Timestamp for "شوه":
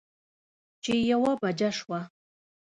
1.77-1.99